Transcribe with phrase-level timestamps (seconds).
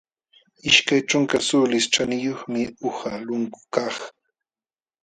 [0.69, 3.95] Ishkay ćhunka suulis ćhaniyuqmi uqa lunkukaq.